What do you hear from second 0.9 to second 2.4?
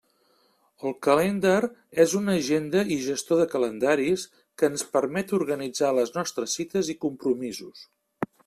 Calendar és una